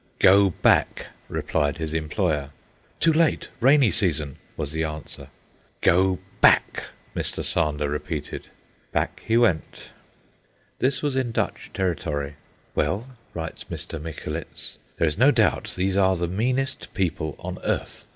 "Go 0.17 0.49
back," 0.49 1.05
replied 1.29 1.77
his 1.77 1.93
employer. 1.93 2.49
"Too 2.99 3.13
late. 3.13 3.49
Rainy 3.59 3.91
season," 3.91 4.37
was 4.57 4.71
the 4.71 4.83
answer. 4.83 5.27
"Go 5.81 6.17
back!" 6.41 6.85
Mr. 7.15 7.43
Sander 7.45 7.87
repeated. 7.87 8.47
Back 8.91 9.21
he 9.23 9.37
went. 9.37 9.91
This 10.79 11.03
was 11.03 11.15
in 11.15 11.31
Dutch 11.31 11.69
territory. 11.71 12.33
"Well," 12.73 13.09
writes 13.35 13.65
Mr. 13.65 14.01
Micholitz, 14.01 14.79
"there 14.97 15.05
is 15.07 15.19
no 15.19 15.29
doubt 15.29 15.75
these 15.77 15.95
are 15.95 16.15
the 16.15 16.27
meanest 16.27 16.91
people 16.95 17.35
on 17.37 17.59
earth. 17.63 18.07